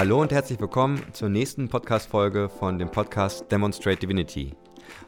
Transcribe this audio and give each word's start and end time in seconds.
Hallo 0.00 0.22
und 0.22 0.32
herzlich 0.32 0.58
willkommen 0.58 1.02
zur 1.12 1.28
nächsten 1.28 1.68
Podcast-Folge 1.68 2.48
von 2.48 2.78
dem 2.78 2.90
Podcast 2.90 3.52
Demonstrate 3.52 3.98
Divinity. 3.98 4.54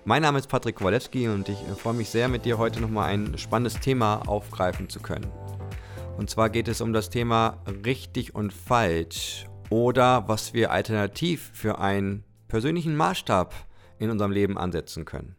Mein 0.04 0.20
Name 0.20 0.38
ist 0.38 0.48
Patrick 0.48 0.76
Kowalewski 0.76 1.28
und 1.28 1.48
ich 1.48 1.56
freue 1.78 1.94
mich 1.94 2.10
sehr, 2.10 2.28
mit 2.28 2.44
dir 2.44 2.58
heute 2.58 2.78
nochmal 2.78 3.08
ein 3.08 3.38
spannendes 3.38 3.80
Thema 3.80 4.16
aufgreifen 4.28 4.90
zu 4.90 5.00
können. 5.00 5.32
Und 6.18 6.28
zwar 6.28 6.50
geht 6.50 6.68
es 6.68 6.82
um 6.82 6.92
das 6.92 7.08
Thema 7.08 7.62
richtig 7.86 8.34
und 8.34 8.52
falsch 8.52 9.46
oder 9.70 10.28
was 10.28 10.52
wir 10.52 10.70
alternativ 10.70 11.52
für 11.54 11.78
einen 11.78 12.24
persönlichen 12.48 12.94
Maßstab 12.94 13.54
in 13.98 14.10
unserem 14.10 14.30
Leben 14.30 14.58
ansetzen 14.58 15.06
können. 15.06 15.36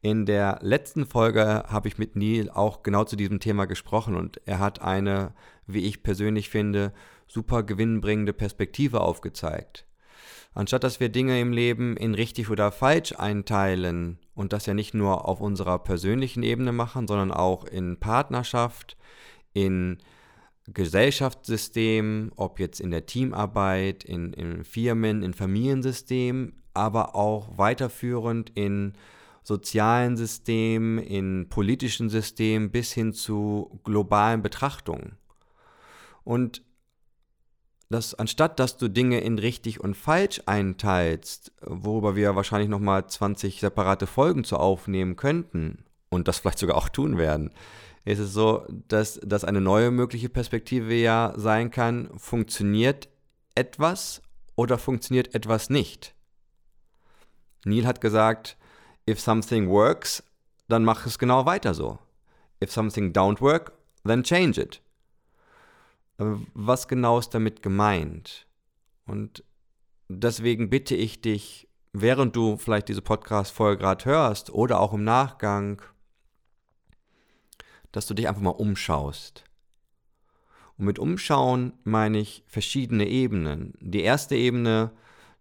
In 0.00 0.26
der 0.26 0.60
letzten 0.62 1.06
Folge 1.06 1.64
habe 1.66 1.88
ich 1.88 1.98
mit 1.98 2.14
Neil 2.14 2.48
auch 2.48 2.84
genau 2.84 3.02
zu 3.02 3.16
diesem 3.16 3.40
Thema 3.40 3.64
gesprochen 3.64 4.14
und 4.14 4.40
er 4.46 4.60
hat 4.60 4.80
eine, 4.80 5.34
wie 5.66 5.86
ich 5.88 6.04
persönlich 6.04 6.50
finde, 6.50 6.92
super 7.30 7.62
gewinnbringende 7.62 8.32
Perspektive 8.32 9.00
aufgezeigt. 9.00 9.86
Anstatt 10.52 10.82
dass 10.82 10.98
wir 10.98 11.10
Dinge 11.10 11.40
im 11.40 11.52
Leben 11.52 11.96
in 11.96 12.14
richtig 12.14 12.50
oder 12.50 12.72
falsch 12.72 13.12
einteilen 13.16 14.18
und 14.34 14.52
das 14.52 14.66
ja 14.66 14.74
nicht 14.74 14.94
nur 14.94 15.28
auf 15.28 15.40
unserer 15.40 15.78
persönlichen 15.78 16.42
Ebene 16.42 16.72
machen, 16.72 17.06
sondern 17.06 17.30
auch 17.30 17.64
in 17.64 18.00
Partnerschaft, 18.00 18.96
in 19.52 19.98
Gesellschaftssystem, 20.66 22.32
ob 22.34 22.58
jetzt 22.58 22.80
in 22.80 22.90
der 22.90 23.06
Teamarbeit, 23.06 24.02
in, 24.02 24.32
in 24.32 24.64
Firmen, 24.64 25.22
in 25.22 25.34
Familiensystemen, 25.34 26.60
aber 26.74 27.14
auch 27.14 27.56
weiterführend 27.56 28.50
in 28.56 28.94
sozialen 29.44 30.16
Systemen, 30.16 30.98
in 30.98 31.48
politischen 31.48 32.08
Systemen 32.08 32.70
bis 32.70 32.92
hin 32.92 33.12
zu 33.12 33.80
globalen 33.84 34.42
Betrachtungen. 34.42 35.16
Und 36.24 36.62
dass 37.90 38.14
anstatt 38.14 38.58
dass 38.58 38.76
du 38.76 38.88
Dinge 38.88 39.20
in 39.20 39.38
richtig 39.38 39.80
und 39.80 39.96
falsch 39.96 40.40
einteilst, 40.46 41.52
worüber 41.60 42.16
wir 42.16 42.36
wahrscheinlich 42.36 42.70
nochmal 42.70 43.06
20 43.06 43.60
separate 43.60 44.06
Folgen 44.06 44.44
zu 44.44 44.56
aufnehmen 44.56 45.16
könnten 45.16 45.84
und 46.08 46.28
das 46.28 46.38
vielleicht 46.38 46.60
sogar 46.60 46.76
auch 46.76 46.88
tun 46.88 47.18
werden, 47.18 47.50
ist 48.04 48.20
es 48.20 48.32
so, 48.32 48.64
dass, 48.88 49.20
dass 49.22 49.44
eine 49.44 49.60
neue 49.60 49.90
mögliche 49.90 50.28
Perspektive 50.28 50.94
ja 50.94 51.34
sein 51.36 51.70
kann, 51.70 52.10
funktioniert 52.16 53.08
etwas 53.54 54.22
oder 54.54 54.78
funktioniert 54.78 55.34
etwas 55.34 55.68
nicht. 55.68 56.14
Neil 57.64 57.86
hat 57.86 58.00
gesagt, 58.00 58.56
If 59.08 59.18
something 59.18 59.68
works, 59.68 60.22
dann 60.68 60.84
mach 60.84 61.04
es 61.06 61.18
genau 61.18 61.44
weiter 61.44 61.74
so. 61.74 61.98
If 62.62 62.70
something 62.70 63.12
don't 63.12 63.40
work, 63.40 63.72
then 64.04 64.22
change 64.22 64.60
it. 64.60 64.80
Was 66.20 66.86
genau 66.86 67.18
ist 67.18 67.30
damit 67.30 67.62
gemeint? 67.62 68.46
Und 69.06 69.42
deswegen 70.08 70.68
bitte 70.68 70.94
ich 70.94 71.22
dich, 71.22 71.66
während 71.94 72.36
du 72.36 72.58
vielleicht 72.58 72.88
diese 72.88 73.00
Podcast-Folge 73.00 73.78
gerade 73.78 74.04
hörst 74.04 74.50
oder 74.50 74.80
auch 74.80 74.92
im 74.92 75.02
Nachgang, 75.02 75.80
dass 77.90 78.06
du 78.06 78.12
dich 78.12 78.28
einfach 78.28 78.42
mal 78.42 78.50
umschaust. 78.50 79.44
Und 80.76 80.84
mit 80.84 80.98
Umschauen 80.98 81.72
meine 81.84 82.18
ich 82.18 82.44
verschiedene 82.46 83.08
Ebenen. 83.08 83.72
Die 83.80 84.02
erste 84.02 84.36
Ebene, 84.36 84.92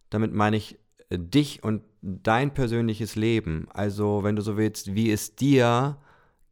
damit 0.09 0.33
meine 0.33 0.55
ich 0.55 0.79
dich 1.11 1.61
und 1.61 1.83
dein 2.01 2.53
persönliches 2.53 3.15
Leben, 3.15 3.67
also 3.71 4.23
wenn 4.23 4.37
du 4.37 4.41
so 4.41 4.55
willst, 4.55 4.95
wie 4.95 5.11
es 5.11 5.35
dir 5.35 5.97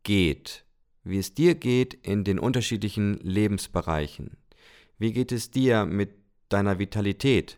geht, 0.04 0.67
wie 1.10 1.20
es 1.20 1.34
dir 1.34 1.56
geht 1.56 1.94
in 1.94 2.24
den 2.24 2.40
unterschiedlichen 2.40 3.16
Lebensbereichen. 3.22 4.38
Wie 4.98 5.14
geht 5.14 5.32
es 5.32 5.52
dir 5.52 5.86
mit 5.86 6.12
deiner 6.50 6.80
Vitalität? 6.80 7.58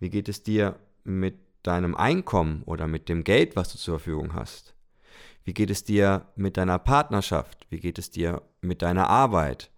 Wie 0.00 0.10
geht 0.10 0.28
es 0.28 0.42
dir 0.42 0.78
mit 1.04 1.38
deinem 1.62 1.94
Einkommen 1.94 2.62
oder 2.66 2.86
mit 2.86 3.08
dem 3.08 3.24
Geld, 3.24 3.56
was 3.56 3.72
du 3.72 3.78
zur 3.78 3.98
Verfügung 3.98 4.34
hast? 4.34 4.74
Wie 5.44 5.54
geht 5.54 5.70
es 5.70 5.84
dir 5.84 6.26
mit 6.36 6.56
deiner 6.56 6.78
Partnerschaft? 6.78 7.66
Wie 7.70 7.80
geht 7.80 7.98
es 7.98 8.10
dir 8.10 8.42
mit 8.60 8.82
deiner 8.82 9.08
Arbeit? 9.08 9.70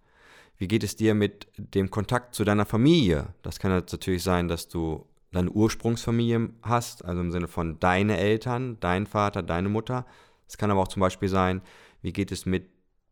Wie 0.57 0.67
geht 0.67 0.83
es 0.83 0.95
dir 0.95 1.13
mit 1.13 1.47
dem 1.57 1.91
Kontakt 1.91 2.33
zu 2.33 2.43
deiner 2.43 2.65
Familie? 2.65 3.33
Das 3.43 3.59
kann 3.59 3.71
natürlich 3.71 4.23
sein, 4.23 4.47
dass 4.47 4.69
du 4.69 5.05
deine 5.31 5.51
Ursprungsfamilie 5.51 6.49
hast, 6.63 7.05
also 7.05 7.21
im 7.21 7.31
Sinne 7.31 7.47
von 7.47 7.79
deine 7.79 8.17
Eltern, 8.17 8.77
dein 8.79 9.05
Vater, 9.05 9.43
deine 9.43 9.69
Mutter. 9.69 10.05
Es 10.47 10.57
kann 10.57 10.71
aber 10.71 10.81
auch 10.81 10.87
zum 10.87 11.01
Beispiel 11.01 11.29
sein, 11.29 11.61
wie 12.01 12.13
geht 12.13 12.31
es 12.31 12.45
mit 12.45 12.69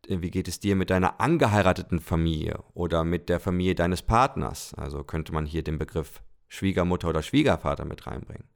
wie 0.08 0.32
geht 0.32 0.48
es 0.48 0.60
dir 0.60 0.76
mit 0.76 0.90
deiner 0.90 1.20
angeheirateten 1.20 2.00
Familie 2.00 2.64
oder 2.74 3.04
mit 3.04 3.30
der 3.30 3.40
Familie 3.40 3.76
deines 3.76 4.02
Partners? 4.02 4.74
Also 4.76 5.04
könnte 5.04 5.34
man 5.34 5.46
hier 5.46 5.64
den 5.64 5.78
Begriff 5.78 6.22
Schwiegermutter 6.48 7.10
oder 7.10 7.24
Schwiegervater 7.24 7.86
mit 7.86 8.08
reinbringen. 8.08 8.48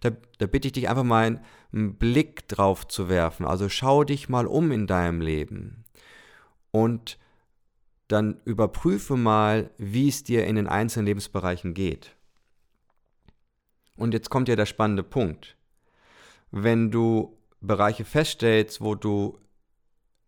Da, 0.00 0.10
da 0.38 0.46
bitte 0.46 0.68
ich 0.68 0.72
dich 0.72 0.88
einfach 0.88 1.04
mal 1.04 1.42
einen 1.72 1.96
Blick 1.96 2.48
drauf 2.48 2.86
zu 2.88 3.08
werfen. 3.08 3.46
Also 3.46 3.68
schau 3.68 4.04
dich 4.04 4.28
mal 4.28 4.46
um 4.46 4.72
in 4.72 4.86
deinem 4.86 5.20
Leben 5.20 5.84
und 6.70 7.18
dann 8.08 8.40
überprüfe 8.44 9.16
mal, 9.16 9.70
wie 9.78 10.08
es 10.08 10.24
dir 10.24 10.46
in 10.46 10.56
den 10.56 10.66
einzelnen 10.66 11.06
Lebensbereichen 11.06 11.74
geht. 11.74 12.16
Und 13.96 14.14
jetzt 14.14 14.30
kommt 14.30 14.48
ja 14.48 14.56
der 14.56 14.66
spannende 14.66 15.02
Punkt. 15.02 15.56
Wenn 16.50 16.90
du 16.90 17.38
Bereiche 17.60 18.04
feststellst, 18.04 18.80
wo 18.80 18.94
du, 18.94 19.38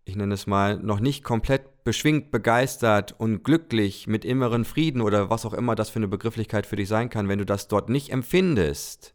ich 0.05 0.17
nenne 0.17 0.35
es 0.35 0.47
mal, 0.47 0.79
noch 0.79 1.01
nicht 1.01 1.23
komplett 1.23 1.85
beschwingt, 1.85 2.31
begeistert 2.31 3.15
und 3.19 3.45
glücklich 3.45 4.07
mit 4.07 4.25
inneren 4.25 4.65
Frieden 4.65 5.01
oder 5.01 5.31
was 5.31 5.47
auch 5.47 5.53
immer 5.55 5.75
das 5.75 5.91
für 5.91 5.99
eine 5.99 6.09
Begrifflichkeit 6.09 6.67
für 6.67 6.77
dich 6.77 6.89
sein 6.89 7.11
kann, 7.11 7.29
wenn 7.29 7.39
du 7.39 7.47
das 7.47 7.69
dort 7.69 7.89
nicht 7.89 8.11
empfindest, 8.11 9.15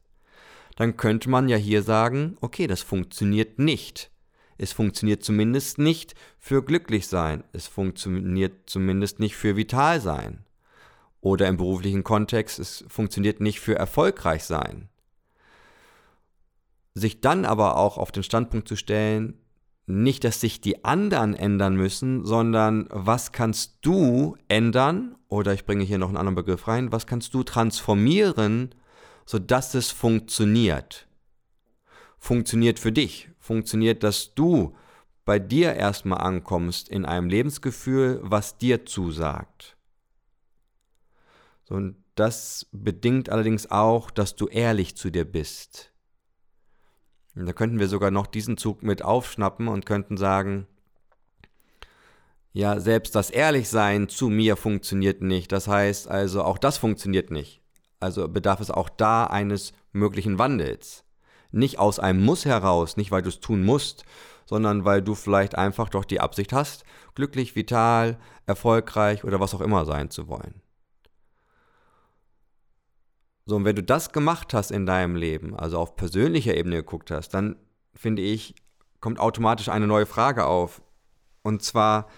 dann 0.76 0.96
könnte 0.96 1.30
man 1.30 1.50
ja 1.50 1.58
hier 1.58 1.82
sagen, 1.82 2.38
okay, 2.42 2.68
das 2.68 2.82
funktioniert 2.82 3.60
nicht. 3.60 4.12
Es 4.58 4.74
funktioniert 4.74 5.24
zumindest 5.24 5.78
nicht 5.78 6.16
für 6.40 6.64
glücklich 6.64 7.08
sein. 7.08 7.44
Es 7.54 7.68
funktioniert 7.68 8.70
zumindest 8.70 9.20
nicht 9.20 9.36
für 9.36 9.56
vital 9.56 10.02
sein. 10.02 10.46
Oder 11.22 11.48
im 11.48 11.58
beruflichen 11.58 12.04
Kontext, 12.04 12.60
es 12.60 12.86
funktioniert 12.88 13.40
nicht 13.40 13.60
für 13.60 13.76
erfolgreich 13.76 14.44
sein. 14.44 14.90
Sich 16.94 17.22
dann 17.22 17.46
aber 17.46 17.78
auch 17.78 17.98
auf 17.98 18.12
den 18.12 18.24
Standpunkt 18.24 18.68
zu 18.68 18.76
stellen, 18.76 19.40
nicht, 19.88 20.26
dass 20.26 20.42
sich 20.42 20.60
die 20.60 20.84
anderen 20.84 21.34
ändern 21.34 21.76
müssen, 21.76 22.26
sondern 22.26 22.88
was 22.92 23.32
kannst 23.32 23.78
du 23.82 24.38
ändern, 24.50 25.16
oder 25.30 25.54
ich 25.54 25.66
bringe 25.66 25.84
hier 25.84 25.98
noch 25.98 26.10
einen 26.10 26.18
anderen 26.18 26.36
Begriff 26.36 26.68
rein, 26.68 26.92
was 26.92 27.08
kannst 27.08 27.34
du 27.34 27.44
transformieren, 27.44 28.76
sodass 29.26 29.74
es 29.74 29.90
funktioniert. 29.92 31.08
Funktioniert 32.20 32.80
für 32.80 32.92
dich, 32.92 33.30
funktioniert, 33.40 34.04
dass 34.04 34.34
du 34.36 34.76
bei 35.24 35.40
dir 35.40 35.74
erstmal 35.74 36.20
ankommst 36.20 36.90
in 36.90 37.06
einem 37.06 37.30
Lebensgefühl, 37.30 38.20
was 38.24 38.58
dir 38.58 38.86
zusagt. 38.86 39.78
Und 41.70 41.96
das 42.16 42.68
bedingt 42.72 43.30
allerdings 43.30 43.72
auch, 43.72 44.12
dass 44.12 44.36
du 44.36 44.48
ehrlich 44.48 44.98
zu 44.98 45.12
dir 45.12 45.26
bist. 45.26 45.94
Da 47.46 47.54
könnten 47.54 47.80
wir 47.80 47.88
sogar 47.88 48.12
noch 48.12 48.28
diesen 48.28 48.58
Zug 48.58 48.82
mit 48.84 49.04
aufschnappen 49.04 49.68
und 49.68 49.86
könnten 49.86 50.18
sagen, 50.18 50.66
ja, 52.54 52.80
selbst 52.80 53.14
das 53.14 53.30
Ehrlichsein 53.30 54.10
zu 54.10 54.30
mir 54.30 54.56
funktioniert 54.56 55.22
nicht. 55.22 55.52
Das 55.52 55.68
heißt 55.68 56.08
also, 56.08 56.44
auch 56.44 56.58
das 56.58 56.80
funktioniert 56.80 57.30
nicht. 57.30 57.62
Also 58.00 58.28
bedarf 58.28 58.60
es 58.60 58.72
auch 58.72 58.90
da 58.90 59.26
eines 59.26 59.74
möglichen 59.92 60.40
Wandels. 60.40 61.04
Nicht 61.52 61.78
aus 61.78 62.00
einem 62.00 62.26
Muss 62.26 62.46
heraus, 62.46 62.98
nicht 62.98 63.12
weil 63.12 63.22
du 63.22 63.30
es 63.30 63.40
tun 63.40 63.64
musst, 63.64 64.06
sondern 64.46 64.86
weil 64.86 65.02
du 65.04 65.14
vielleicht 65.14 65.56
einfach 65.56 65.90
doch 65.90 66.06
die 66.06 66.20
Absicht 66.20 66.54
hast, 66.54 66.84
glücklich, 67.14 67.56
vital, 67.56 68.18
erfolgreich 68.48 69.24
oder 69.24 69.40
was 69.40 69.54
auch 69.54 69.62
immer 69.62 69.86
sein 69.86 70.10
zu 70.10 70.28
wollen. 70.28 70.62
So, 73.48 73.56
und 73.56 73.64
wenn 73.64 73.78
du 73.78 73.84
das 73.84 74.12
gemacht 74.12 74.54
hast 74.54 74.72
in 74.72 74.86
deinem 74.86 75.16
Leben, 75.16 75.56
also 75.56 75.78
auf 75.80 75.96
persönlicher 75.96 76.56
Ebene 76.56 76.76
geguckt 76.76 77.12
hast, 77.12 77.30
dann 77.30 77.56
finde 77.96 78.22
ich, 78.22 78.56
kommt 79.00 79.20
automatisch 79.20 79.70
eine 79.70 79.88
neue 79.88 80.06
Frage 80.06 80.46
auf. 80.46 80.82
Und 81.44 81.64
zwar, 81.64 82.10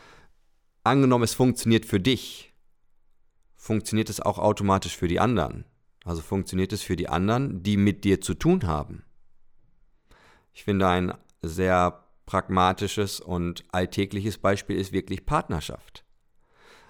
angenommen, 0.83 1.23
es 1.23 1.35
funktioniert 1.35 1.85
für 1.85 1.99
dich, 1.99 2.51
funktioniert 3.55 4.09
es 4.09 4.19
auch 4.19 4.39
automatisch 4.39 4.97
für 4.97 5.07
die 5.07 5.19
anderen? 5.19 5.65
Also 6.03 6.23
funktioniert 6.23 6.73
es 6.73 6.81
für 6.81 6.95
die 6.95 7.09
anderen, 7.09 7.61
die 7.61 7.77
mit 7.77 8.05
dir 8.05 8.21
zu 8.21 8.33
tun 8.33 8.65
haben? 8.65 9.03
Ich 10.51 10.63
finde, 10.63 10.87
ein 10.87 11.13
sehr 11.43 12.05
pragmatisches 12.25 13.19
und 13.19 13.65
alltägliches 13.71 14.39
Beispiel 14.39 14.77
ist 14.79 14.93
wirklich 14.93 15.27
Partnerschaft. 15.27 16.03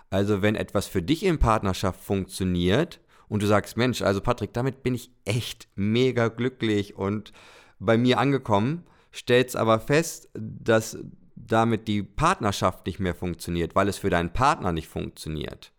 Also 0.10 0.42
wenn 0.42 0.56
etwas 0.56 0.88
für 0.88 1.02
dich 1.02 1.24
in 1.24 1.40
Partnerschaft 1.40 2.00
funktioniert, 2.00 3.02
und 3.30 3.42
du 3.44 3.48
sagst, 3.48 3.78
Mensch, 3.78 4.02
also 4.02 4.20
Patrick, 4.22 4.54
damit 4.54 4.84
bin 4.84 4.96
ich 4.96 5.12
echt 5.24 5.70
mega 5.76 6.28
glücklich 6.28 6.96
und 6.96 7.32
bei 7.80 7.98
mir 7.98 8.20
angekommen, 8.20 8.84
stellst 9.14 9.56
aber 9.56 9.80
fest, 9.80 10.30
dass 10.34 10.98
damit 11.36 11.88
die 11.88 12.04
Partnerschaft 12.04 12.86
nicht 12.86 13.00
mehr 13.00 13.16
funktioniert, 13.16 13.76
weil 13.76 13.88
es 13.88 13.98
für 13.98 14.10
deinen 14.10 14.34
Partner 14.34 14.72
nicht 14.72 14.88
funktioniert. 14.88 15.72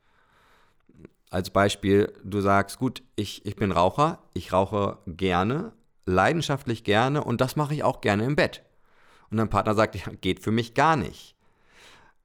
als 1.31 1.51
Beispiel, 1.51 2.13
du 2.25 2.41
sagst, 2.41 2.79
gut, 2.79 3.03
ich, 3.15 3.47
ich 3.47 3.55
bin 3.55 3.71
Raucher, 3.71 4.19
ich 4.35 4.53
rauche 4.53 4.99
gerne, 5.07 5.73
leidenschaftlich 6.05 6.83
gerne 6.83 7.23
und 7.23 7.41
das 7.41 7.55
mache 7.55 7.75
ich 7.75 7.85
auch 7.85 8.01
gerne 8.01 8.25
im 8.25 8.35
Bett. 8.35 8.63
Und 9.31 9.37
dein 9.37 9.49
Partner 9.49 9.75
sagt, 9.75 9.97
geht 10.21 10.41
für 10.41 10.51
mich 10.51 10.75
gar 10.75 10.97
nicht. 10.97 11.37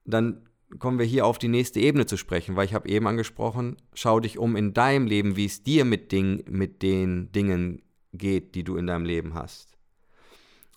Dann 0.06 0.50
kommen 0.80 1.00
wir 1.00 1.06
hier 1.06 1.26
auf 1.26 1.38
die 1.38 1.48
nächste 1.48 1.80
Ebene 1.80 2.06
zu 2.06 2.18
sprechen, 2.18 2.56
weil 2.56 2.66
ich 2.66 2.74
habe 2.74 2.90
eben 2.90 3.08
angesprochen, 3.08 3.78
schau 3.94 4.20
dich 4.20 4.38
um 4.38 4.56
in 4.56 4.74
deinem 4.74 5.08
Leben, 5.08 5.36
wie 5.36 5.46
es 5.46 5.64
dir 5.64 5.86
mit, 5.86 6.12
Ding, 6.12 6.44
mit 6.50 6.82
den 6.82 7.32
Dingen 7.32 7.82
geht, 8.14 8.56
die 8.56 8.64
du 8.64 8.78
in 8.78 8.88
deinem 8.88 9.06
Leben 9.06 9.34
hast. 9.34 9.76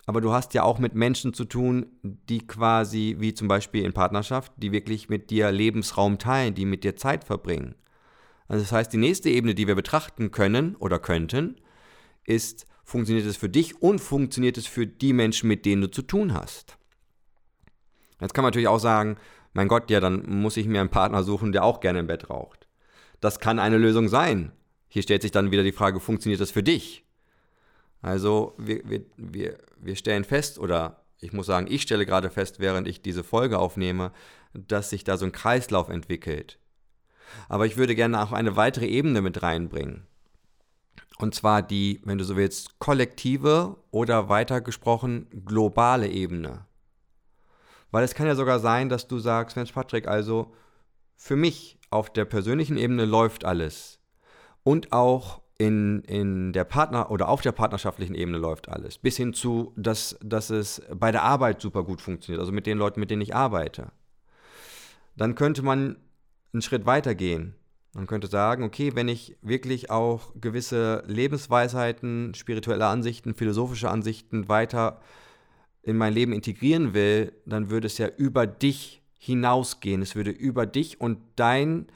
Aber 0.05 0.21
du 0.21 0.31
hast 0.31 0.55
ja 0.55 0.63
auch 0.63 0.79
mit 0.79 0.95
Menschen 0.95 1.33
zu 1.33 1.45
tun, 1.45 1.85
die 2.01 2.45
quasi, 2.47 3.17
wie 3.19 3.33
zum 3.33 3.47
Beispiel 3.47 3.85
in 3.85 3.93
Partnerschaft, 3.93 4.51
die 4.57 4.71
wirklich 4.71 5.07
mit 5.07 5.29
dir 5.29 5.51
Lebensraum 5.51 6.17
teilen, 6.17 6.55
die 6.55 6.65
mit 6.65 6.83
dir 6.83 6.95
Zeit 6.95 7.23
verbringen. 7.23 7.75
Also 8.47 8.63
das 8.63 8.71
heißt, 8.71 8.91
die 8.91 8.97
nächste 8.97 9.29
Ebene, 9.29 9.53
die 9.53 9.67
wir 9.67 9.75
betrachten 9.75 10.31
können 10.31 10.75
oder 10.77 10.97
könnten, 10.97 11.57
ist, 12.25 12.65
funktioniert 12.83 13.27
es 13.27 13.37
für 13.37 13.49
dich 13.49 13.83
und 13.83 13.99
funktioniert 13.99 14.57
es 14.57 14.65
für 14.65 14.87
die 14.87 15.13
Menschen, 15.13 15.47
mit 15.47 15.63
denen 15.65 15.83
du 15.83 15.91
zu 15.91 16.01
tun 16.01 16.33
hast. 16.33 16.79
Jetzt 18.19 18.33
kann 18.33 18.41
man 18.41 18.49
natürlich 18.49 18.67
auch 18.67 18.79
sagen, 18.79 19.17
mein 19.53 19.67
Gott, 19.67 19.89
ja, 19.89 19.99
dann 19.99 20.23
muss 20.27 20.57
ich 20.57 20.67
mir 20.67 20.81
einen 20.81 20.89
Partner 20.89 21.23
suchen, 21.23 21.51
der 21.51 21.63
auch 21.63 21.79
gerne 21.79 21.99
im 21.99 22.07
Bett 22.07 22.29
raucht. 22.29 22.67
Das 23.19 23.39
kann 23.39 23.59
eine 23.59 23.77
Lösung 23.77 24.07
sein. 24.07 24.51
Hier 24.87 25.03
stellt 25.03 25.21
sich 25.21 25.31
dann 25.31 25.51
wieder 25.51 25.63
die 25.63 25.71
Frage, 25.71 25.99
funktioniert 25.99 26.41
das 26.41 26.51
für 26.51 26.63
dich? 26.63 27.05
Also 28.01 28.55
wir, 28.57 28.81
wir, 28.89 29.01
wir, 29.17 29.57
wir 29.77 29.95
stellen 29.95 30.23
fest, 30.23 30.59
oder 30.59 31.03
ich 31.19 31.33
muss 31.33 31.47
sagen, 31.47 31.67
ich 31.69 31.81
stelle 31.81 32.05
gerade 32.05 32.29
fest, 32.29 32.59
während 32.59 32.87
ich 32.87 33.01
diese 33.01 33.23
Folge 33.23 33.59
aufnehme, 33.59 34.11
dass 34.53 34.89
sich 34.89 35.03
da 35.03 35.17
so 35.17 35.25
ein 35.25 35.31
Kreislauf 35.31 35.89
entwickelt. 35.89 36.59
Aber 37.47 37.65
ich 37.65 37.77
würde 37.77 37.95
gerne 37.95 38.21
auch 38.21 38.31
eine 38.31 38.55
weitere 38.55 38.87
Ebene 38.87 39.21
mit 39.21 39.43
reinbringen. 39.43 40.07
Und 41.19 41.35
zwar 41.35 41.61
die, 41.61 42.01
wenn 42.05 42.17
du 42.17 42.23
so 42.23 42.37
willst, 42.37 42.79
kollektive 42.79 43.77
oder 43.91 44.29
weiter 44.29 44.61
gesprochen 44.61 45.27
globale 45.45 46.07
Ebene. 46.07 46.65
Weil 47.91 48.03
es 48.03 48.13
kann 48.13 48.27
ja 48.27 48.35
sogar 48.35 48.59
sein, 48.59 48.89
dass 48.89 49.07
du 49.07 49.19
sagst, 49.19 49.55
Mensch 49.55 49.71
Patrick, 49.71 50.07
also 50.07 50.53
für 51.15 51.35
mich 51.35 51.79
auf 51.89 52.11
der 52.11 52.25
persönlichen 52.25 52.77
Ebene 52.77 53.05
läuft 53.05 53.45
alles. 53.45 53.99
Und 54.63 54.91
auch 54.91 55.41
in, 55.57 56.01
in 56.03 56.53
der 56.53 56.63
Partner- 56.63 57.11
oder 57.11 57.27
auf 57.27 57.41
der 57.41 57.51
partnerschaftlichen 57.51 58.15
Ebene 58.15 58.37
läuft 58.37 58.69
alles. 58.69 58.97
Bis 58.97 59.17
hin 59.17 59.33
zu, 59.33 59.73
dass, 59.75 60.17
dass 60.21 60.49
es 60.49 60.81
bei 60.95 61.11
der 61.11 61.23
Arbeit 61.23 61.61
super 61.61 61.83
gut 61.83 62.01
funktioniert, 62.01 62.39
also 62.39 62.53
mit 62.53 62.65
den 62.65 62.77
Leuten, 62.77 62.99
mit 62.99 63.11
denen 63.11 63.21
ich 63.21 63.35
arbeite. 63.35 63.91
Dann 65.17 65.35
könnte 65.35 65.61
man 65.61 65.97
einen 66.53 66.61
Schritt 66.61 66.85
weiter 66.85 67.13
gehen. 67.13 67.55
Man 67.93 68.07
könnte 68.07 68.27
sagen, 68.27 68.63
okay, 68.63 68.95
wenn 68.95 69.09
ich 69.09 69.35
wirklich 69.41 69.89
auch 69.89 70.31
gewisse 70.39 71.03
Lebensweisheiten, 71.07 72.33
spirituelle 72.35 72.85
Ansichten, 72.85 73.33
philosophische 73.33 73.89
Ansichten 73.89 74.47
weiter 74.47 75.01
in 75.83 75.97
mein 75.97 76.13
Leben 76.13 76.33
integrieren 76.33 76.93
will, 76.93 77.33
dann 77.45 77.69
würde 77.69 77.87
es 77.87 77.97
ja 77.97 78.07
über 78.07 78.47
dich 78.47 79.01
hinausgehen. 79.17 80.01
Es 80.01 80.15
würde 80.15 80.31
über 80.31 80.65
dich 80.65 80.99
und 81.01 81.19
dein 81.35 81.87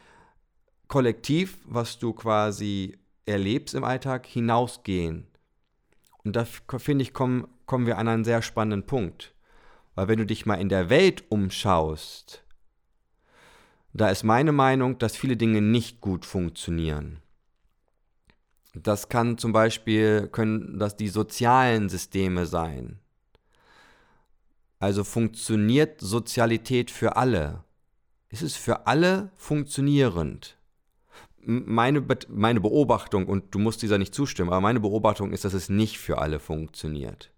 Kollektiv, 0.88 1.57
was 1.65 1.97
du 1.97 2.13
quasi 2.13 2.97
erlebst 3.25 3.74
im 3.74 3.83
Alltag, 3.83 4.25
hinausgehen. 4.25 5.27
Und 6.24 6.35
da 6.35 6.45
finde 6.45 7.03
ich, 7.03 7.13
kommen, 7.13 7.47
kommen 7.65 7.88
wir 7.88 7.97
an 7.97 8.07
einen 8.07 8.24
sehr 8.24 8.41
spannenden 8.41 8.85
Punkt. 8.85 9.33
Weil 9.95 10.07
wenn 10.07 10.19
du 10.19 10.25
dich 10.25 10.45
mal 10.45 10.56
in 10.56 10.69
der 10.69 10.89
Welt 10.89 11.24
umschaust, 11.29 12.44
da 13.94 14.09
ist 14.09 14.24
meine 14.24 14.51
Meinung, 14.51 14.97
dass 14.97 15.15
viele 15.15 15.38
Dinge 15.38 15.62
nicht 15.62 16.01
gut 16.01 16.25
funktionieren. 16.25 17.19
Das 18.74 19.07
kann 19.07 19.38
zum 19.38 19.53
Beispiel, 19.53 20.27
können 20.31 20.79
das 20.79 20.97
die 20.97 21.09
sozialen 21.09 21.89
Systeme 21.89 22.47
sein. 22.47 23.00
Also 24.83 25.06
funktioniert 25.06 26.01
Sozialität 26.01 26.91
für 26.91 27.15
alle? 27.15 27.63
Ist 28.27 28.41
es 28.41 28.57
für 28.57 28.85
alle 28.85 29.31
funktionierend? 29.38 30.57
Meine, 31.38 32.01
Be 32.01 32.19
meine 32.27 32.59
Beobachtung, 32.59 33.27
und 33.27 33.56
du 33.56 33.59
musst 33.59 33.81
dieser 33.81 33.97
nicht 33.97 34.13
zustimmen, 34.13 34.50
aber 34.50 34.59
meine 34.59 34.81
Beobachtung 34.81 35.31
ist, 35.31 35.45
dass 35.45 35.53
es 35.53 35.69
nicht 35.69 36.00
für 36.00 36.18
alle 36.18 36.38
funktioniert. 36.38 37.31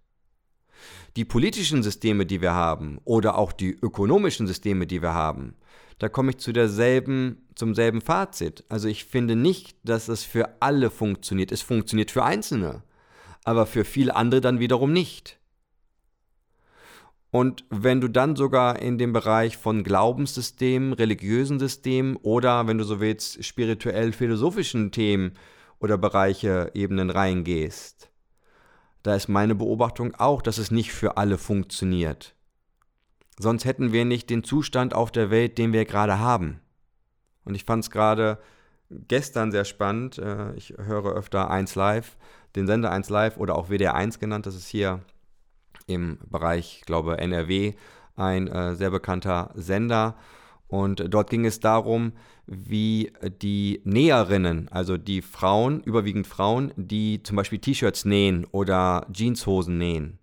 Die 1.18 1.24
politischen 1.24 1.84
Systeme, 1.84 2.26
die 2.26 2.42
wir 2.42 2.56
haben, 2.56 3.00
oder 3.04 3.38
auch 3.38 3.52
die 3.52 3.78
ökonomischen 3.80 4.48
Systeme, 4.48 4.88
die 4.88 5.04
wir 5.04 5.14
haben, 5.14 5.54
da 6.00 6.10
komme 6.10 6.32
ich 6.32 6.38
zu 6.40 6.52
derselben, 6.52 7.46
zum 7.54 7.76
selben 7.76 8.02
Fazit. 8.02 8.64
Also 8.70 8.88
ich 8.88 9.06
finde 9.06 9.36
nicht, 9.36 9.78
dass 9.84 10.08
es 10.08 10.24
für 10.24 10.64
alle 10.64 10.90
funktioniert. 10.90 11.52
Es 11.52 11.62
funktioniert 11.62 12.10
für 12.10 12.24
Einzelne, 12.24 12.82
aber 13.44 13.68
für 13.68 13.86
viele 13.86 14.16
andere 14.16 14.42
dann 14.42 14.58
wiederum 14.60 14.92
nicht. 14.92 15.38
Und 17.36 17.66
wenn 17.70 18.00
du 18.00 18.08
dann 18.08 18.38
sogar 18.38 18.80
in 18.82 18.98
den 18.98 19.12
Bereich 19.12 19.58
von 19.58 19.84
Glaubenssystemen, 19.84 20.94
religiösen 20.94 21.60
Systemen 21.60 22.16
oder, 22.16 22.66
wenn 22.66 22.78
du 22.78 22.86
so 22.86 23.02
willst, 23.02 23.44
spirituell-philosophischen 23.44 24.94
Themen 24.94 25.34
oder 25.80 25.98
Bereiche, 25.98 26.72
Ebenen 26.76 27.10
reingehst, 27.10 28.10
da 29.04 29.16
ist 29.16 29.28
meine 29.28 29.54
Beobachtung 29.54 30.16
auch, 30.16 30.42
dass 30.42 30.58
es 30.58 30.72
nicht 30.72 30.94
für 30.94 31.18
alle 31.18 31.38
funktioniert. 31.38 32.36
Sonst 33.38 33.66
hätten 33.66 33.92
wir 33.92 34.06
nicht 34.06 34.30
den 34.30 34.46
Zustand 34.46 34.94
auf 34.94 35.12
der 35.12 35.30
Welt, 35.30 35.58
den 35.58 35.74
wir 35.74 35.84
gerade 35.84 36.20
haben. 36.20 36.62
Und 37.44 37.54
ich 37.56 37.66
fand 37.66 37.84
es 37.84 37.92
gerade 37.92 38.40
gestern 38.90 39.52
sehr 39.52 39.66
spannend. 39.66 40.20
Äh, 40.20 40.54
ich 40.54 40.74
höre 40.78 41.14
öfter 41.14 41.52
1 41.52 41.76
Live, 41.76 42.16
den 42.56 42.66
Sender 42.66 42.92
1 42.92 43.10
Live 43.10 43.36
oder 43.36 43.58
auch 43.58 43.68
WDR 43.68 43.94
1 43.94 44.20
genannt. 44.20 44.46
Das 44.46 44.56
ist 44.56 44.70
hier 44.70 45.02
im 45.88 46.20
Bereich, 46.30 46.78
ich 46.80 46.86
glaube, 46.86 47.18
NRW 47.18 47.74
ein 48.16 48.48
äh, 48.48 48.76
sehr 48.76 48.92
bekannter 48.92 49.52
Sender. 49.56 50.16
Und 50.68 51.06
dort 51.10 51.30
ging 51.30 51.46
es 51.46 51.60
darum, 51.60 52.14
wie 52.48 53.12
die 53.42 53.82
Näherinnen, 53.84 54.68
also 54.70 54.98
die 54.98 55.22
Frauen, 55.22 55.82
überwiegend 55.82 56.28
Frauen, 56.28 56.72
die 56.76 57.22
zum 57.24 57.36
Beispiel 57.36 57.60
T-Shirts 57.60 58.06
nähen 58.06 58.46
oder 58.52 59.08
Jeanshosen 59.12 59.78
nähen, 59.78 60.20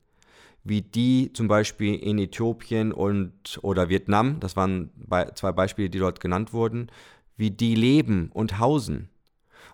wie 0.65 0.83
die 0.83 1.33
zum 1.33 1.49
Beispiel 1.49 1.95
in 1.95 2.19
Äthiopien 2.19 2.93
und 2.93 3.59
oder 3.63 3.89
Vietnam, 3.89 4.39
das 4.41 4.57
waren 4.57 4.91
zwei 5.35 5.53
Beispiele, 5.53 5.91
die 5.91 5.99
dort 5.99 6.21
genannt 6.21 6.53
wurden, 6.53 6.91
wie 7.37 7.51
die 7.51 7.75
leben 7.75 8.31
und 8.33 8.59
hausen. 8.59 9.09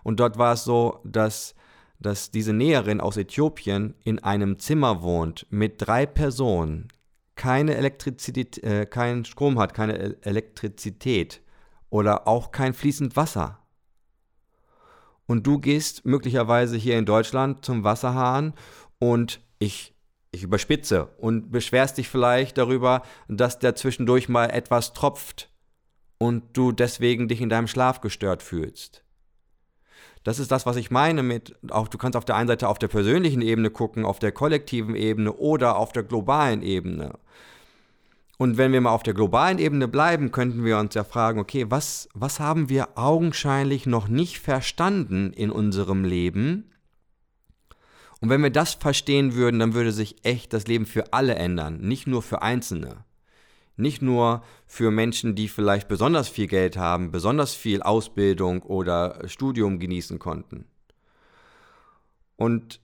Und 0.03 0.19
dort 0.19 0.37
war 0.37 0.53
es 0.53 0.63
so, 0.63 1.01
dass 1.03 1.55
dass 1.99 2.31
diese 2.31 2.53
Näherin 2.53 3.01
aus 3.01 3.17
Äthiopien 3.17 3.95
in 4.03 4.19
einem 4.19 4.57
Zimmer 4.59 5.01
wohnt 5.01 5.45
mit 5.49 5.75
drei 5.77 6.05
Personen, 6.05 6.87
keine 7.35 7.75
Elektrizität, 7.75 8.61
äh, 8.63 8.85
keinen 8.85 9.25
Strom 9.25 9.59
hat, 9.59 9.73
keine 9.73 10.17
Elektrizität 10.21 11.41
oder 11.89 12.27
auch 12.27 12.51
kein 12.51 12.73
fließend 12.73 13.15
Wasser. 13.15 13.59
Und 15.25 15.45
du 15.45 15.59
gehst 15.59 16.05
möglicherweise 16.05 16.75
hier 16.75 16.97
in 16.97 17.05
Deutschland 17.05 17.63
zum 17.63 17.83
Wasserhahn 17.83 18.53
und 18.97 19.41
ich, 19.59 19.93
ich 20.31 20.43
überspitze 20.43 21.05
und 21.17 21.51
beschwerst 21.51 21.97
dich 21.97 22.09
vielleicht 22.09 22.57
darüber, 22.57 23.03
dass 23.27 23.59
der 23.59 23.75
zwischendurch 23.75 24.27
mal 24.27 24.47
etwas 24.47 24.93
tropft 24.93 25.49
und 26.17 26.57
du 26.57 26.71
deswegen 26.71 27.27
dich 27.27 27.41
in 27.41 27.49
deinem 27.49 27.67
Schlaf 27.67 28.01
gestört 28.01 28.41
fühlst. 28.41 29.03
Das 30.29 30.37
ist 30.37 30.51
das, 30.51 30.67
was 30.67 30.75
ich 30.75 30.91
meine 30.91 31.23
mit, 31.23 31.55
auch 31.71 31.87
du 31.87 31.97
kannst 31.97 32.15
auf 32.15 32.23
der 32.23 32.35
einen 32.35 32.47
Seite 32.47 32.69
auf 32.69 32.77
der 32.77 32.87
persönlichen 32.87 33.41
Ebene 33.41 33.71
gucken, 33.71 34.05
auf 34.05 34.19
der 34.19 34.31
kollektiven 34.31 34.93
Ebene 34.93 35.33
oder 35.33 35.75
auf 35.75 35.91
der 35.91 36.03
globalen 36.03 36.61
Ebene. 36.61 37.17
Und 38.37 38.59
wenn 38.59 38.71
wir 38.71 38.79
mal 38.79 38.91
auf 38.91 39.01
der 39.01 39.15
globalen 39.15 39.57
Ebene 39.57 39.87
bleiben, 39.87 40.31
könnten 40.31 40.63
wir 40.63 40.77
uns 40.77 40.93
ja 40.93 41.03
fragen, 41.03 41.39
okay, 41.39 41.65
was, 41.69 42.09
was 42.13 42.39
haben 42.39 42.69
wir 42.69 42.89
augenscheinlich 42.95 43.87
noch 43.87 44.07
nicht 44.07 44.37
verstanden 44.37 45.33
in 45.33 45.49
unserem 45.49 46.03
Leben? 46.03 46.69
Und 48.21 48.29
wenn 48.29 48.43
wir 48.43 48.51
das 48.51 48.75
verstehen 48.75 49.33
würden, 49.33 49.59
dann 49.59 49.73
würde 49.73 49.91
sich 49.91 50.23
echt 50.23 50.53
das 50.53 50.67
Leben 50.67 50.85
für 50.85 51.11
alle 51.11 51.33
ändern, 51.33 51.79
nicht 51.79 52.05
nur 52.05 52.21
für 52.21 52.43
Einzelne. 52.43 53.03
Nicht 53.79 54.01
nur 54.01 54.43
für 54.67 54.91
Menschen, 54.91 55.35
die 55.35 55.47
vielleicht 55.47 55.87
besonders 55.87 56.27
viel 56.27 56.47
Geld 56.47 56.75
haben, 56.75 57.11
besonders 57.11 57.53
viel 57.53 57.81
Ausbildung 57.81 58.61
oder 58.63 59.27
Studium 59.27 59.79
genießen 59.79 60.19
konnten. 60.19 60.65
Und, 62.35 62.81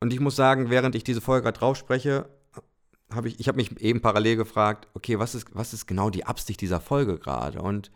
und 0.00 0.12
ich 0.12 0.20
muss 0.20 0.36
sagen, 0.36 0.70
während 0.70 0.94
ich 0.94 1.02
diese 1.02 1.20
Folge 1.20 1.44
gerade 1.44 1.58
drauf 1.58 1.76
spreche, 1.76 2.28
habe 3.10 3.28
ich, 3.28 3.40
ich 3.40 3.48
habe 3.48 3.56
mich 3.56 3.80
eben 3.80 4.00
parallel 4.00 4.36
gefragt, 4.36 4.86
okay, 4.94 5.18
was 5.18 5.34
ist, 5.34 5.48
was 5.54 5.72
ist 5.72 5.86
genau 5.86 6.08
die 6.08 6.24
Absicht 6.24 6.60
dieser 6.60 6.80
Folge 6.80 7.18
gerade? 7.18 7.60
Und 7.60 7.90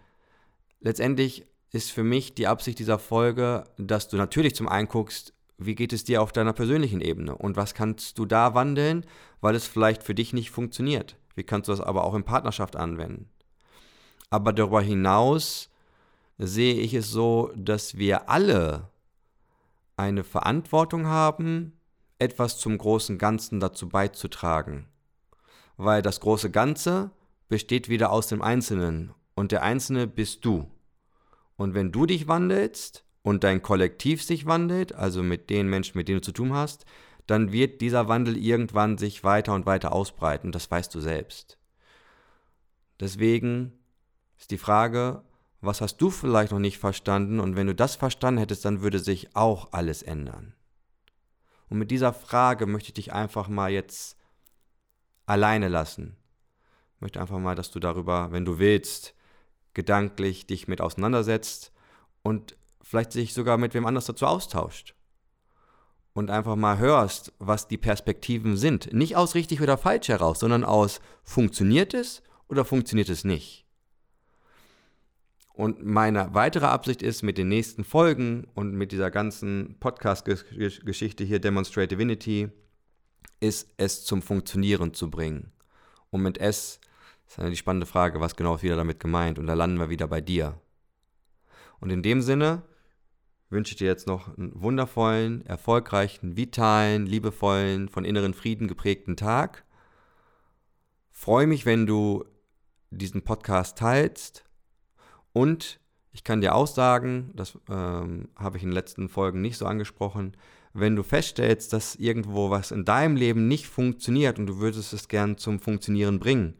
letztendlich 0.80 1.46
ist 1.70 1.92
für 1.92 2.02
mich 2.02 2.34
die 2.34 2.48
Absicht 2.48 2.78
dieser 2.80 2.98
Folge, 2.98 3.64
dass 3.78 4.08
du 4.08 4.16
natürlich 4.16 4.56
zum 4.56 4.68
einen 4.68 4.88
guckst, 4.88 5.32
wie 5.58 5.76
geht 5.76 5.92
es 5.92 6.02
dir 6.02 6.22
auf 6.22 6.32
deiner 6.32 6.52
persönlichen 6.52 7.00
Ebene 7.00 7.36
und 7.36 7.56
was 7.56 7.74
kannst 7.74 8.18
du 8.18 8.26
da 8.26 8.54
wandeln, 8.54 9.06
weil 9.40 9.54
es 9.54 9.66
vielleicht 9.66 10.02
für 10.02 10.14
dich 10.14 10.32
nicht 10.32 10.50
funktioniert. 10.50 11.16
Wie 11.34 11.44
kannst 11.44 11.68
du 11.68 11.72
das 11.72 11.80
aber 11.80 12.04
auch 12.04 12.14
in 12.14 12.24
Partnerschaft 12.24 12.76
anwenden? 12.76 13.28
Aber 14.30 14.52
darüber 14.52 14.80
hinaus 14.80 15.70
sehe 16.38 16.74
ich 16.74 16.94
es 16.94 17.10
so, 17.10 17.52
dass 17.54 17.98
wir 17.98 18.28
alle 18.28 18.90
eine 19.96 20.24
Verantwortung 20.24 21.06
haben, 21.06 21.78
etwas 22.18 22.58
zum 22.58 22.78
großen 22.78 23.18
Ganzen 23.18 23.60
dazu 23.60 23.88
beizutragen. 23.88 24.86
Weil 25.76 26.02
das 26.02 26.20
große 26.20 26.50
Ganze 26.50 27.10
besteht 27.48 27.88
wieder 27.88 28.10
aus 28.10 28.28
dem 28.28 28.42
Einzelnen 28.42 29.12
und 29.34 29.52
der 29.52 29.62
Einzelne 29.62 30.06
bist 30.06 30.44
du. 30.44 30.70
Und 31.56 31.74
wenn 31.74 31.92
du 31.92 32.06
dich 32.06 32.28
wandelst 32.28 33.04
und 33.22 33.44
dein 33.44 33.62
Kollektiv 33.62 34.22
sich 34.22 34.46
wandelt, 34.46 34.94
also 34.94 35.22
mit 35.22 35.50
den 35.50 35.68
Menschen, 35.68 35.98
mit 35.98 36.08
denen 36.08 36.18
du 36.18 36.24
zu 36.24 36.32
tun 36.32 36.54
hast, 36.54 36.86
dann 37.26 37.52
wird 37.52 37.80
dieser 37.80 38.08
Wandel 38.08 38.36
irgendwann 38.36 38.98
sich 38.98 39.24
weiter 39.24 39.54
und 39.54 39.66
weiter 39.66 39.92
ausbreiten. 39.92 40.52
Das 40.52 40.70
weißt 40.70 40.94
du 40.94 41.00
selbst. 41.00 41.58
Deswegen 43.00 43.72
ist 44.38 44.50
die 44.50 44.58
Frage, 44.58 45.22
was 45.60 45.80
hast 45.80 45.98
du 45.98 46.10
vielleicht 46.10 46.52
noch 46.52 46.58
nicht 46.58 46.78
verstanden? 46.78 47.40
Und 47.40 47.56
wenn 47.56 47.68
du 47.68 47.74
das 47.74 47.94
verstanden 47.94 48.38
hättest, 48.38 48.64
dann 48.64 48.82
würde 48.82 48.98
sich 48.98 49.36
auch 49.36 49.72
alles 49.72 50.02
ändern. 50.02 50.54
Und 51.68 51.78
mit 51.78 51.90
dieser 51.90 52.12
Frage 52.12 52.66
möchte 52.66 52.88
ich 52.88 52.94
dich 52.94 53.12
einfach 53.12 53.48
mal 53.48 53.70
jetzt 53.70 54.16
alleine 55.26 55.68
lassen. 55.68 56.16
Ich 56.96 57.00
möchte 57.00 57.20
einfach 57.20 57.38
mal, 57.38 57.54
dass 57.54 57.70
du 57.70 57.78
darüber, 57.78 58.32
wenn 58.32 58.44
du 58.44 58.58
willst, 58.58 59.14
gedanklich 59.72 60.46
dich 60.46 60.68
mit 60.68 60.80
auseinandersetzt 60.80 61.72
und 62.22 62.56
vielleicht 62.82 63.12
sich 63.12 63.32
sogar 63.32 63.56
mit 63.56 63.74
wem 63.74 63.86
anders 63.86 64.06
dazu 64.06 64.26
austauscht. 64.26 64.94
Und 66.14 66.30
einfach 66.30 66.56
mal 66.56 66.78
hörst, 66.78 67.32
was 67.38 67.68
die 67.68 67.78
Perspektiven 67.78 68.56
sind. 68.56 68.92
Nicht 68.92 69.16
aus 69.16 69.34
richtig 69.34 69.62
oder 69.62 69.78
falsch 69.78 70.08
heraus, 70.08 70.40
sondern 70.40 70.62
aus 70.62 71.00
funktioniert 71.22 71.94
es 71.94 72.22
oder 72.48 72.64
funktioniert 72.64 73.08
es 73.08 73.24
nicht. 73.24 73.64
Und 75.54 75.84
meine 75.84 76.34
weitere 76.34 76.66
Absicht 76.66 77.02
ist, 77.02 77.22
mit 77.22 77.38
den 77.38 77.48
nächsten 77.48 77.84
Folgen 77.84 78.46
und 78.54 78.74
mit 78.74 78.92
dieser 78.92 79.10
ganzen 79.10 79.76
Podcast-Geschichte 79.80 81.24
hier, 81.24 81.40
Demonstrate 81.40 81.88
Divinity, 81.88 82.48
ist 83.40 83.68
es 83.76 84.04
zum 84.04 84.22
Funktionieren 84.22 84.94
zu 84.94 85.10
bringen. 85.10 85.52
Und 86.10 86.22
mit 86.22 86.38
S 86.38 86.80
ist 87.26 87.38
die 87.38 87.56
spannende 87.56 87.86
Frage, 87.86 88.20
was 88.20 88.36
genau 88.36 88.54
ist 88.54 88.62
wieder 88.62 88.76
damit 88.76 89.00
gemeint. 89.00 89.38
Und 89.38 89.46
da 89.46 89.54
landen 89.54 89.78
wir 89.78 89.90
wieder 89.90 90.08
bei 90.08 90.20
dir. 90.20 90.58
Und 91.80 91.90
in 91.90 92.02
dem 92.02 92.22
Sinne 92.22 92.62
wünsche 93.52 93.76
dir 93.76 93.86
jetzt 93.86 94.06
noch 94.06 94.36
einen 94.36 94.52
wundervollen, 94.60 95.46
erfolgreichen, 95.46 96.36
vitalen, 96.36 97.06
liebevollen, 97.06 97.88
von 97.88 98.04
inneren 98.04 98.34
Frieden 98.34 98.66
geprägten 98.66 99.16
Tag. 99.16 99.64
Freue 101.10 101.46
mich, 101.46 101.66
wenn 101.66 101.86
du 101.86 102.24
diesen 102.90 103.22
Podcast 103.22 103.78
teilst 103.78 104.44
und 105.32 105.80
ich 106.12 106.24
kann 106.24 106.40
dir 106.40 106.54
auch 106.54 106.66
sagen, 106.66 107.30
das 107.34 107.58
ähm, 107.70 108.28
habe 108.36 108.56
ich 108.56 108.62
in 108.62 108.70
den 108.70 108.74
letzten 108.74 109.08
Folgen 109.08 109.40
nicht 109.40 109.56
so 109.56 109.66
angesprochen, 109.66 110.36
wenn 110.74 110.96
du 110.96 111.02
feststellst, 111.02 111.72
dass 111.72 111.96
irgendwo 111.96 112.50
was 112.50 112.70
in 112.70 112.84
deinem 112.84 113.16
Leben 113.16 113.48
nicht 113.48 113.66
funktioniert 113.66 114.38
und 114.38 114.46
du 114.46 114.58
würdest 114.58 114.92
es 114.92 115.08
gern 115.08 115.36
zum 115.36 115.60
Funktionieren 115.60 116.18
bringen, 116.18 116.54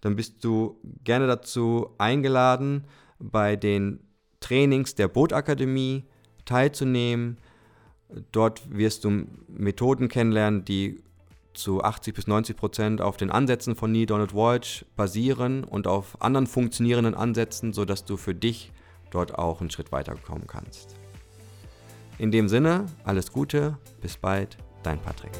dann 0.00 0.16
bist 0.16 0.44
du 0.44 0.80
gerne 1.04 1.26
dazu 1.26 1.94
eingeladen, 1.98 2.84
bei 3.18 3.56
den 3.56 4.00
Trainings 4.40 4.94
der 4.94 5.08
Bootakademie 5.08 6.08
teilzunehmen. 6.48 7.38
Dort 8.32 8.62
wirst 8.70 9.04
du 9.04 9.26
Methoden 9.48 10.08
kennenlernen, 10.08 10.64
die 10.64 11.02
zu 11.54 11.82
80 11.82 12.14
bis 12.14 12.26
90 12.26 12.56
Prozent 12.56 13.00
auf 13.00 13.16
den 13.16 13.30
Ansätzen 13.30 13.74
von 13.74 13.92
Neil 13.92 14.06
Donald 14.06 14.34
Walsh 14.34 14.84
basieren 14.96 15.64
und 15.64 15.86
auf 15.86 16.20
anderen 16.22 16.46
funktionierenden 16.46 17.14
Ansätzen, 17.14 17.72
sodass 17.72 18.04
du 18.04 18.16
für 18.16 18.34
dich 18.34 18.72
dort 19.10 19.38
auch 19.38 19.60
einen 19.60 19.70
Schritt 19.70 19.92
weiterkommen 19.92 20.46
kannst. 20.46 20.94
In 22.18 22.30
dem 22.30 22.48
Sinne, 22.48 22.86
alles 23.04 23.32
Gute, 23.32 23.78
bis 24.00 24.16
bald, 24.16 24.56
dein 24.82 25.00
Patrick. 25.00 25.32